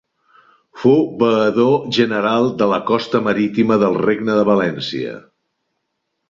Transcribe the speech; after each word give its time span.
Fou 0.83 1.01
veedor 1.19 1.75
general 1.97 2.49
de 2.63 2.69
la 2.71 2.79
costa 2.89 3.21
marítima 3.27 3.79
del 3.85 3.99
Regne 4.07 4.39
de 4.41 4.49
València. 4.49 5.15